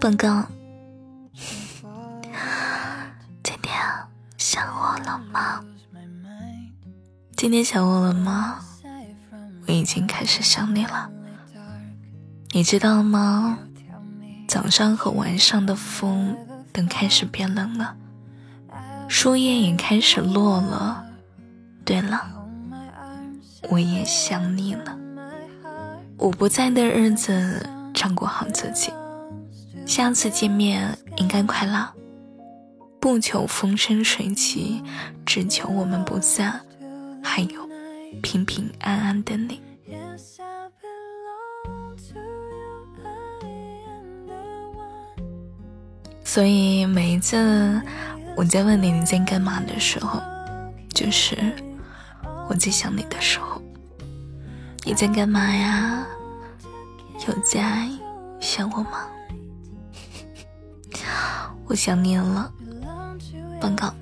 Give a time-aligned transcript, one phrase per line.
[0.00, 0.46] 本哥，
[3.42, 3.74] 今天
[4.36, 5.64] 想我了吗？
[7.36, 8.60] 今天想我了吗？
[9.66, 11.10] 我已经开始想你了，
[12.52, 13.58] 你知道吗？
[14.46, 16.36] 早上和晚上的风
[16.72, 17.96] 都开始变冷了，
[19.08, 21.06] 树叶也开始落了。
[21.84, 22.24] 对了，
[23.68, 24.96] 我也想你了。
[26.16, 28.92] 我不在的日子，照顾好自己。
[29.88, 31.88] 下次见面应该快乐，
[33.00, 34.82] 不求风生水起，
[35.24, 36.60] 只求我们不散。
[37.24, 37.66] 还有，
[38.22, 39.62] 平平安安的你。
[46.22, 47.80] 所以每一次
[48.36, 50.20] 我在问你你在干嘛的时候，
[50.92, 51.34] 就是
[52.46, 53.60] 我在想你的时候。
[54.84, 56.06] 你在干嘛呀？
[57.26, 57.88] 有在
[58.38, 59.08] 想我吗？
[61.68, 62.50] 我想你了，
[63.60, 63.92] 报告，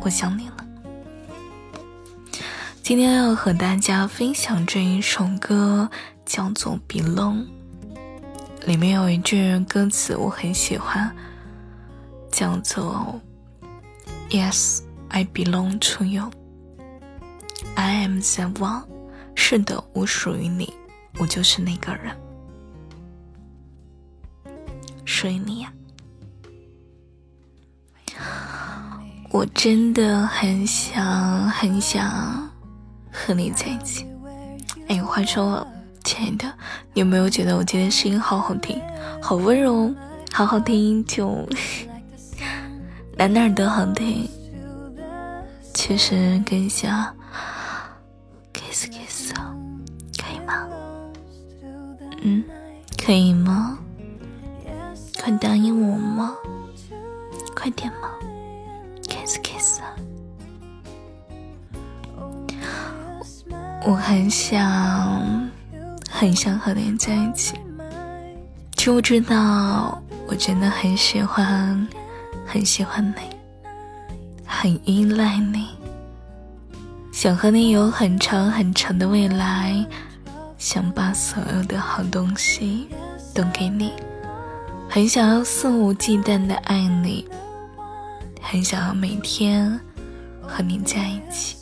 [0.00, 0.56] 我想你了。
[2.82, 5.88] 今天要和大家分享这一首歌，
[6.26, 7.46] 叫做《Belong》，
[8.66, 11.14] 里面有一句歌词我很喜欢，
[12.32, 13.20] 叫做
[14.30, 16.28] “Yes, I belong to you.”
[17.76, 18.82] I am the one，
[19.36, 20.74] 是的，我属于你，
[21.20, 22.16] 我就是那个人，
[25.20, 25.70] 属于你呀。
[29.30, 32.50] 我真的很想很想
[33.12, 34.06] 和你在一起。
[34.88, 35.66] 哎，话说，
[36.04, 36.50] 亲爱的，
[36.94, 38.80] 你有没有觉得我今天声音好好听，
[39.20, 39.94] 好温柔，
[40.32, 41.46] 好好听，就
[43.18, 44.26] 哪哪都好听。
[45.74, 47.14] 其实更想
[48.54, 49.34] kiss kiss，
[50.16, 50.66] 可以吗。
[52.22, 52.42] 嗯，
[52.96, 53.79] 可以吗？
[55.22, 56.34] 快答应我吗？
[57.54, 58.08] 快点嘛
[59.06, 59.80] ，kiss kiss！
[63.84, 65.50] 我很想，
[66.10, 67.54] 很想和你在一起。
[68.76, 70.02] 知不知道？
[70.26, 71.86] 我真的很喜欢，
[72.46, 73.36] 很喜欢你，
[74.46, 75.68] 很依赖你，
[77.12, 79.84] 想和你有很长很长的未来。
[80.56, 82.88] 想把所有的好东西
[83.34, 83.92] 都给你，
[84.92, 87.24] 很想要肆无忌惮的爱你，
[88.42, 89.80] 很想要每天
[90.42, 91.56] 和你在一起，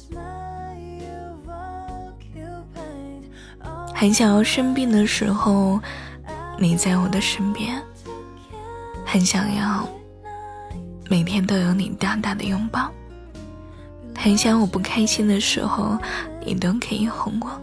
[3.95, 5.79] 很想要生病的时候
[6.59, 7.79] 你在我的身边，
[9.05, 9.87] 很想要
[11.11, 12.91] 每天都有你大大的拥抱，
[14.17, 15.99] 很想我不开心的时候
[16.47, 17.61] 你都可以哄我。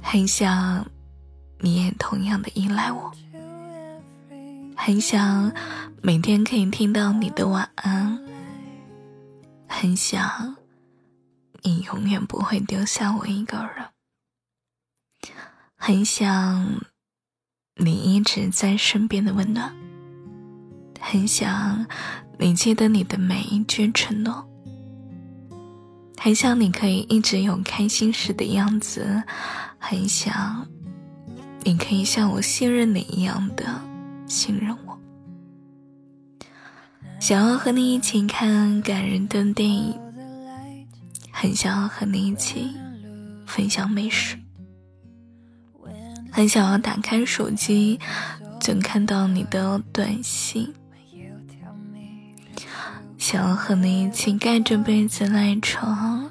[0.00, 0.82] 很想，
[1.58, 3.12] 你也同样的依赖我。
[4.86, 5.52] 很想
[6.00, 8.24] 每天可以听到你的晚安。
[9.66, 10.54] 很想，
[11.62, 13.84] 你永远不会丢下我一个人。
[15.74, 16.84] 很想，
[17.74, 19.74] 你一直在身边的温暖。
[21.00, 21.84] 很想，
[22.38, 24.48] 你记得你的每一句承诺。
[26.16, 29.20] 很想你可以一直有开心时的样子。
[29.80, 30.64] 很想，
[31.64, 33.64] 你可以像我信任你一样的
[34.26, 34.98] 信任我。
[37.18, 39.98] 想要和你一起看感人的电影，
[41.30, 42.74] 很想要和你一起
[43.46, 44.36] 分享美食，
[46.30, 47.98] 很想要打开手机
[48.60, 50.72] 就看到你的短信，
[53.16, 56.30] 想要和你一起盖着被子赖床，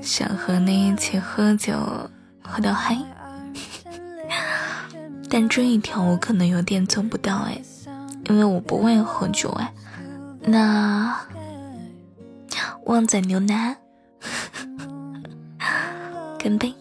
[0.00, 2.10] 想和你一起喝酒。
[2.48, 2.96] 喝到嗨，
[5.38, 7.60] 但这一条我可能有点做不到哎，
[8.24, 9.70] 因为我不会喝酒哎。
[10.40, 11.14] 那
[12.86, 13.76] 旺仔牛腩，
[16.38, 16.72] 干杯！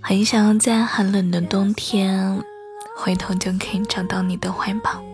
[0.00, 2.42] 很想要在寒冷的冬天，
[2.96, 5.04] 回头就可以找到你的怀抱。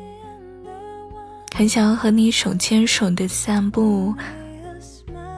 [1.56, 4.14] 很想要和你手牵手的散步，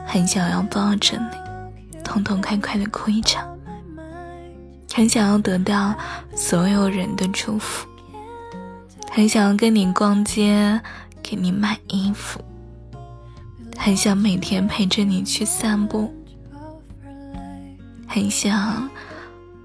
[0.07, 2.01] 很想要抱着你。
[2.05, 3.52] 痛痛快快的哭一场，
[4.95, 5.95] 很想要得到
[6.37, 7.89] 所有人的祝福，
[9.11, 10.81] 很想要跟你逛街，
[11.23, 12.41] 给你买衣服，
[13.79, 16.13] 很想每天陪着你去散步，
[18.07, 18.89] 很想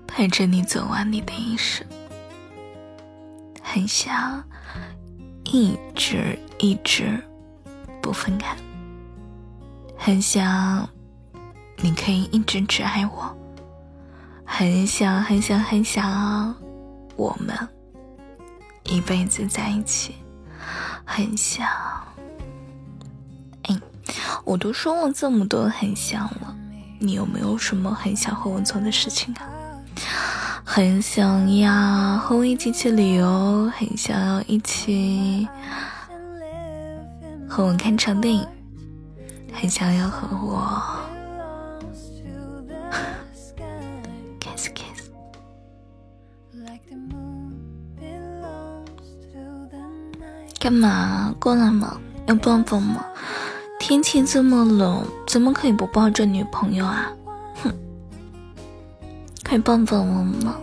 [0.08, 1.86] 陪着你走完你的一生，
[3.62, 4.42] 很想
[5.44, 7.22] 一直一直
[8.02, 8.56] 不分开，
[9.98, 10.88] 很想。
[11.80, 13.38] 你可以一直只爱我，
[14.50, 16.56] 很想很想很想
[17.16, 17.56] 我们
[18.86, 20.16] 一辈子在一起，
[21.06, 21.68] 很想。
[23.64, 23.80] 哎，
[24.46, 26.56] 我都说了这么多很想了，
[27.00, 29.44] 你有没有什么很想和我做的事情啊？
[30.64, 35.48] 很想呀，和我一起去旅游，很想要一起
[37.48, 38.48] 和我看场电影，
[39.54, 40.72] 很想要和我
[50.68, 51.34] 干嘛？
[51.40, 51.98] 过来嘛？
[52.26, 53.06] 要抱抱吗？
[53.80, 57.10] 天气这么冷，怎么可以不抱着女朋友啊？
[57.64, 57.72] 哼！
[59.46, 60.58] 可以抱抱我吗？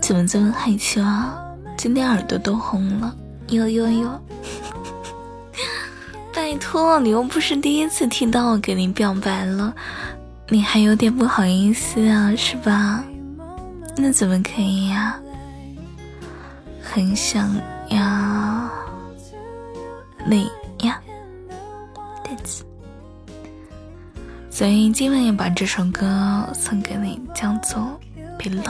[0.00, 1.38] 怎么这么害羞啊？
[1.76, 3.14] 今天耳朵都红了，
[3.50, 4.20] 哟哟哟！
[6.34, 9.72] 拜托，你又不是第一次听到我给你表白了，
[10.48, 13.04] 你还有点不好意思啊，是吧？
[13.96, 15.16] 那怎么可以呀？
[16.94, 17.52] 很想
[17.88, 18.70] 要
[20.24, 20.48] 你
[20.86, 21.02] 呀，
[22.22, 22.64] 对子。
[24.48, 27.98] 所以今晚要把这首歌送给你，叫做
[28.38, 28.62] 《Belong》。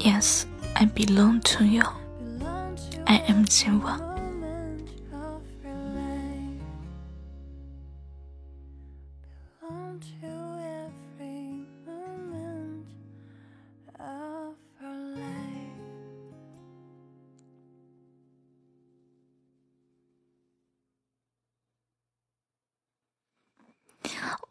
[0.00, 0.42] Yes,
[0.74, 1.84] I belong to you.
[3.04, 4.09] I am Jiwa.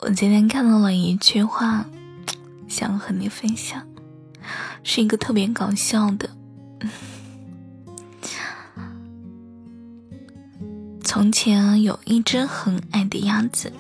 [0.10, 1.86] 我今天看到了一句话，
[2.68, 3.86] 想和你分享。
[4.84, 6.28] 是一个特别搞笑的。
[11.04, 13.72] 从前有一只很矮的鸭子，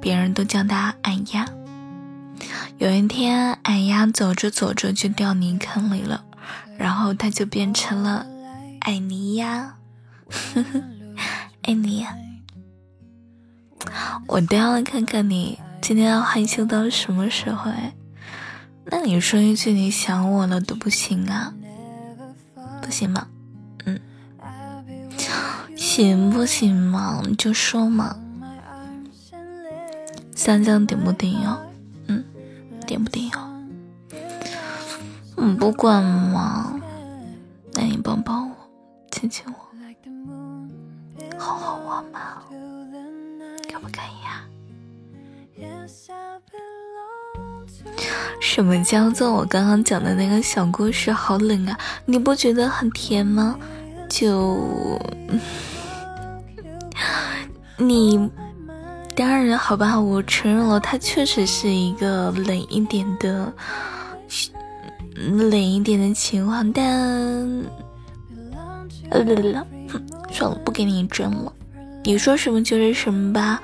[0.00, 1.46] 别人都叫它矮鸭。
[2.78, 6.24] 有一天，矮鸭走着走着就掉泥坑里了，
[6.76, 8.26] 然后它就变成了
[8.80, 9.76] 矮泥鸭。
[11.62, 12.04] 爱你，
[14.26, 17.92] 我都要看看你今天要害羞到什么时候哎。
[18.84, 21.54] 那你说一句你想我了都不行啊？
[22.82, 23.26] 不行吗？
[23.84, 24.00] 嗯，
[25.76, 27.22] 行不行嘛？
[27.26, 28.16] 你就说嘛。
[30.34, 31.60] 香香点不点哟？
[32.06, 32.24] 嗯，
[32.86, 33.38] 点不点哟？
[35.36, 36.74] 嗯，不管嘛。
[37.74, 38.50] 那你抱抱我，
[39.12, 39.54] 亲亲我，
[41.38, 42.39] 哄哄我嘛，
[48.40, 51.78] 什么叫做我刚刚讲的那个小故事好冷啊？
[52.04, 53.56] 你不觉得很甜吗？
[54.08, 54.98] 就
[57.76, 58.28] 你
[59.14, 63.52] 当然好吧，我承认了，它确实是一个冷一点的
[65.14, 66.84] 冷一点的情话，但
[69.10, 69.24] 呃，
[70.30, 71.52] 算了，不给你争了，
[72.04, 73.62] 你说什么就是什么吧。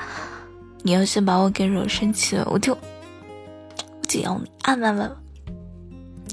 [0.82, 2.78] 你要是把我给惹生气了，我就我。
[4.08, 4.74] 只要你啊！
[4.76, 5.16] 完了，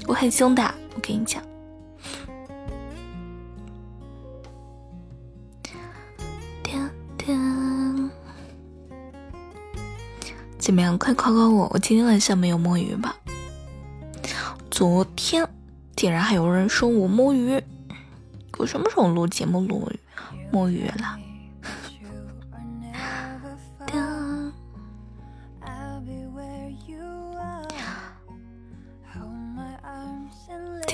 [0.06, 0.62] 我很凶的，
[0.94, 1.42] 我跟你讲。
[6.62, 8.10] 天天，
[10.56, 10.96] 怎么样？
[10.96, 11.68] 快夸夸我！
[11.72, 13.16] 我今天晚上没有摸鱼吧？
[14.70, 15.46] 昨天
[15.96, 17.60] 竟然还有人说我摸鱼，
[18.56, 19.90] 我什么时候录节目录
[20.52, 21.18] 摸鱼了？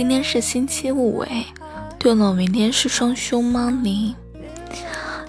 [0.01, 1.45] 今天是星期五哎，
[1.99, 3.69] 对了，明天是双休吗？
[3.83, 4.17] 你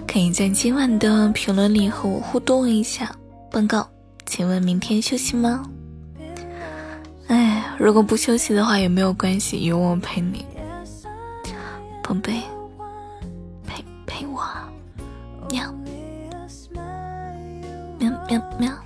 [0.08, 3.14] 可以在今晚的评论里和我互动一下。
[3.50, 3.86] 报告，
[4.24, 5.62] 请问明天休息吗？
[7.26, 10.42] 哎，如果不休息的话也没有关系，有我陪你，
[12.02, 12.40] 宝贝，
[13.66, 14.42] 陪陪我，
[15.50, 15.70] 喵，
[17.98, 18.81] 喵喵喵。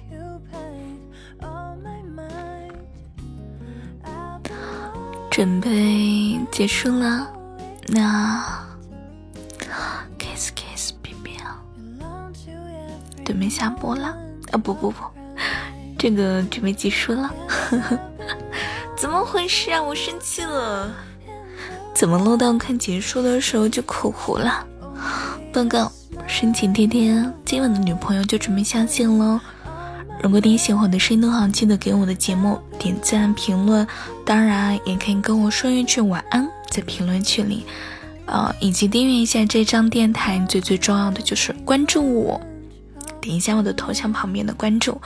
[5.37, 7.31] 准备结束了，
[7.88, 8.43] 那
[10.19, 11.37] kiss kiss baby，
[13.23, 14.16] 准备下播了
[14.50, 14.57] 啊！
[14.57, 14.97] 不不不，
[15.99, 17.99] 这个准备结束了，呵 呵
[18.97, 19.83] 怎么回事啊？
[19.83, 20.90] 我生气了，
[21.93, 24.66] 怎么录到快结束的时候就口糊了？
[25.52, 25.93] 报告，
[26.26, 29.38] 深情天天，今晚的女朋友就准备下线喽。
[30.26, 33.87] 如果你喜欢我的声音的话，记得给我的节目点赞、评论，
[34.25, 37.64] 当然也可以跟我说一句晚安，在评论区里。
[38.26, 40.45] 呃，以及订阅一下这张电台。
[40.49, 42.40] 最最重要的就是关注我，
[43.21, 45.00] 点一下我的头像旁边的关注，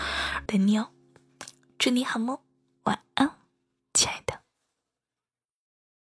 [0.47, 0.89] 等你哦。
[1.79, 2.39] 祝你好梦，
[2.85, 3.31] 晚安，
[3.93, 4.50] 亲爱的。